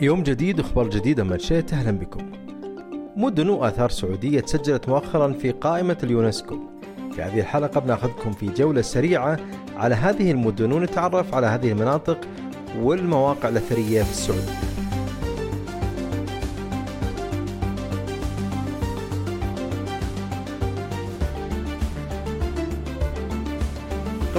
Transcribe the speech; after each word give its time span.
يوم 0.00 0.22
جديد 0.22 0.60
أخبار 0.60 0.88
جديده 0.88 1.24
من 1.24 1.38
شئت 1.38 1.72
أهلا 1.72 1.90
بكم. 1.90 2.30
مدن 3.16 3.48
واثار 3.48 3.90
سعودية 3.90 4.40
تسجلت 4.40 4.88
مؤخرا 4.88 5.32
في 5.32 5.50
قائمة 5.50 5.96
اليونسكو. 6.02 6.58
في 7.12 7.22
هذه 7.22 7.40
الحلقة 7.40 7.80
بناخذكم 7.80 8.32
في 8.32 8.46
جولة 8.46 8.82
سريعة 8.82 9.38
على 9.76 9.94
هذه 9.94 10.30
المدن 10.30 10.72
ونتعرف 10.72 11.34
على 11.34 11.46
هذه 11.46 11.72
المناطق 11.72 12.20
والمواقع 12.80 13.48
الأثرية 13.48 14.02
في 14.02 14.10
السعودية. 14.10 14.67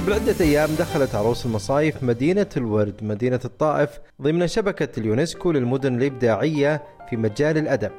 قبل 0.00 0.12
عدة 0.12 0.34
أيام 0.40 0.70
دخلت 0.78 1.14
عروس 1.14 1.46
المصايف 1.46 2.02
مدينة 2.02 2.46
الورد 2.56 2.94
مدينة 3.02 3.40
الطائف 3.44 3.90
ضمن 4.22 4.46
شبكة 4.46 5.00
اليونسكو 5.00 5.52
للمدن 5.52 5.98
الإبداعية 5.98 6.82
في 7.10 7.16
مجال 7.16 7.58
الأدب 7.58 7.90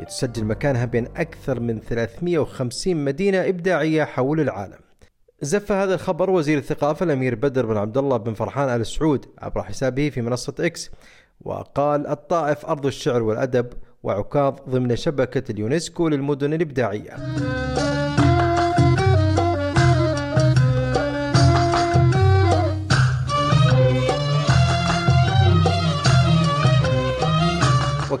لتسجل 0.00 0.44
مكانها 0.44 0.84
بين 0.84 1.08
أكثر 1.16 1.60
من 1.60 1.80
350 1.80 2.96
مدينة 2.96 3.48
إبداعية 3.48 4.04
حول 4.04 4.40
العالم. 4.40 4.78
زف 5.40 5.72
هذا 5.72 5.94
الخبر 5.94 6.30
وزير 6.30 6.58
الثقافة 6.58 7.04
الأمير 7.04 7.34
بدر 7.34 7.66
بن 7.66 7.76
عبد 7.76 7.98
الله 7.98 8.16
بن 8.16 8.34
فرحان 8.34 8.80
آل 8.80 8.86
سعود 8.86 9.26
عبر 9.38 9.62
حسابه 9.62 10.10
في 10.10 10.22
منصة 10.22 10.54
إكس 10.60 10.90
وقال 11.40 12.06
الطائف 12.06 12.66
أرض 12.66 12.86
الشعر 12.86 13.22
والأدب 13.22 13.66
وعكاظ 14.02 14.54
ضمن 14.68 14.96
شبكة 14.96 15.52
اليونسكو 15.52 16.08
للمدن 16.08 16.52
الإبداعية. 16.52 17.16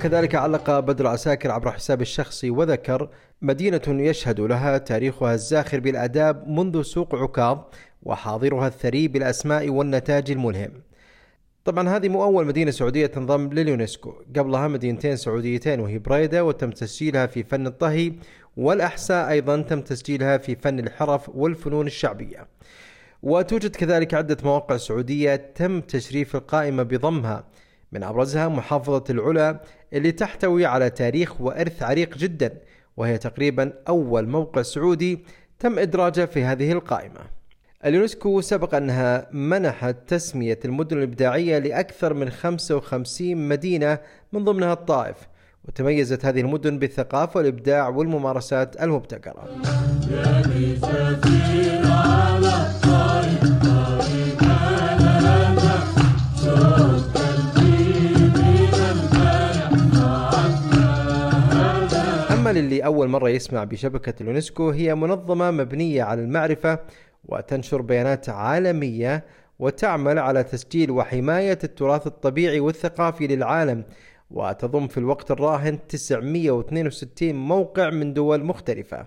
وكذلك 0.02 0.34
علق 0.34 0.80
بدر 0.80 1.06
عساكر 1.06 1.50
عبر 1.50 1.70
حسابه 1.70 2.02
الشخصي 2.02 2.50
وذكر 2.50 3.08
مدينة 3.42 3.82
يشهد 3.88 4.40
لها 4.40 4.78
تاريخها 4.78 5.34
الزاخر 5.34 5.80
بالآداب 5.80 6.48
منذ 6.48 6.82
سوق 6.82 7.14
عكاظ 7.14 7.58
وحاضرها 8.02 8.66
الثري 8.66 9.08
بالأسماء 9.08 9.70
والنتاج 9.70 10.30
الملهم. 10.30 10.70
طبعا 11.64 11.88
هذه 11.88 12.08
مو 12.08 12.24
أول 12.24 12.46
مدينة 12.46 12.70
سعودية 12.70 13.06
تنضم 13.06 13.52
لليونسكو. 13.52 14.14
قبلها 14.36 14.68
مدينتين 14.68 15.16
سعوديتين 15.16 15.80
وهي 15.80 15.98
بريدة 15.98 16.44
وتم 16.44 16.70
تسجيلها 16.70 17.26
في 17.26 17.42
فن 17.42 17.66
الطهي 17.66 18.12
والأحساء 18.56 19.30
أيضا 19.30 19.62
تم 19.62 19.80
تسجيلها 19.80 20.36
في 20.38 20.56
فن 20.56 20.78
الحرف 20.78 21.28
والفنون 21.28 21.86
الشعبية. 21.86 22.48
وتوجد 23.22 23.76
كذلك 23.76 24.14
عدة 24.14 24.36
مواقع 24.44 24.76
سعودية 24.76 25.36
تم 25.36 25.80
تشريف 25.80 26.36
القائمة 26.36 26.82
بضمها. 26.82 27.44
من 27.92 28.02
أبرزها 28.02 28.48
محافظة 28.48 29.04
العلا 29.10 29.60
اللي 29.92 30.12
تحتوي 30.12 30.66
على 30.66 30.90
تاريخ 30.90 31.40
وإرث 31.40 31.82
عريق 31.82 32.16
جدا 32.18 32.52
وهي 32.96 33.18
تقريبا 33.18 33.72
أول 33.88 34.28
موقع 34.28 34.62
سعودي 34.62 35.24
تم 35.58 35.78
إدراجه 35.78 36.24
في 36.24 36.44
هذه 36.44 36.72
القائمة. 36.72 37.20
اليونسكو 37.84 38.40
سبق 38.40 38.74
أنها 38.74 39.28
منحت 39.32 39.96
تسمية 40.08 40.58
المدن 40.64 40.98
الإبداعية 40.98 41.58
لأكثر 41.58 42.14
من 42.14 42.30
55 42.30 43.48
مدينة 43.48 43.98
من 44.32 44.44
ضمنها 44.44 44.72
الطائف 44.72 45.16
وتميزت 45.68 46.24
هذه 46.24 46.40
المدن 46.40 46.78
بالثقافة 46.78 47.38
والإبداع 47.38 47.88
والممارسات 47.88 48.82
المبتكرة. 48.82 49.48
للي 62.52 62.84
أول 62.84 63.08
مرة 63.08 63.28
يسمع 63.28 63.64
بشبكة 63.64 64.14
اليونسكو 64.22 64.70
هي 64.70 64.94
منظمة 64.94 65.50
مبنية 65.50 66.02
على 66.02 66.20
المعرفة 66.22 66.78
وتنشر 67.24 67.82
بيانات 67.82 68.28
عالمية 68.28 69.24
وتعمل 69.58 70.18
على 70.18 70.44
تسجيل 70.44 70.90
وحماية 70.90 71.58
التراث 71.64 72.06
الطبيعي 72.06 72.60
والثقافي 72.60 73.26
للعالم 73.26 73.84
وتضم 74.30 74.88
في 74.88 74.98
الوقت 74.98 75.30
الراهن 75.30 75.78
962 75.88 77.34
موقع 77.34 77.90
من 77.90 78.14
دول 78.14 78.44
مختلفة. 78.44 79.06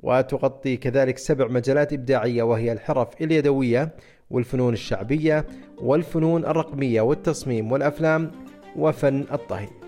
وتغطي 0.00 0.76
كذلك 0.76 1.18
سبع 1.18 1.46
مجالات 1.46 1.92
إبداعية 1.92 2.42
وهي 2.42 2.72
الحرف 2.72 3.08
اليدوية 3.20 3.94
والفنون 4.30 4.72
الشعبية 4.72 5.46
والفنون 5.78 6.44
الرقمية 6.44 7.00
والتصميم 7.00 7.72
والأفلام 7.72 8.30
وفن 8.76 9.24
الطهي. 9.32 9.87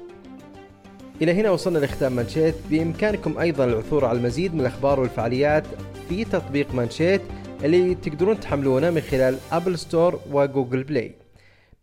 إلى 1.22 1.32
هنا 1.32 1.50
وصلنا 1.50 1.78
لختام 1.78 2.12
مانشيت. 2.12 2.54
بإمكانكم 2.70 3.38
أيضا 3.38 3.64
العثور 3.64 4.04
على 4.04 4.18
المزيد 4.18 4.54
من 4.54 4.60
الأخبار 4.60 5.00
والفعاليات 5.00 5.64
في 6.08 6.24
تطبيق 6.24 6.74
مانشيت 6.74 7.20
اللي 7.64 7.94
تقدرون 7.94 8.40
تحملونه 8.40 8.90
من 8.90 9.00
خلال 9.00 9.38
Apple 9.52 9.78
Store 9.78 10.20
و 10.32 10.39
Google 10.39 10.82
Play 10.82 11.14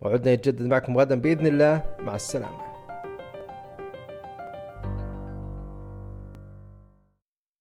موعدنا 0.02 0.32
يتجدد 0.32 0.62
معكم 0.62 0.98
غدا 0.98 1.16
بإذن 1.16 1.48
الله. 1.48 1.84
مع 2.00 2.16
السلامة. 2.16 2.67